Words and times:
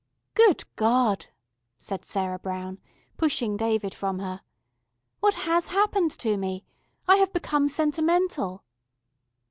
"Good 0.33 0.63
God!" 0.77 1.27
said 1.77 2.05
Sarah 2.05 2.39
Brown, 2.39 2.79
pushing 3.17 3.55
David 3.55 3.93
from 3.93 4.17
her. 4.17 4.41
"What 5.19 5.35
has 5.35 5.67
happened 5.67 6.09
to 6.17 6.37
me? 6.37 6.65
I 7.07 7.17
have 7.17 7.31
become 7.33 7.67
sentimental." 7.67 8.63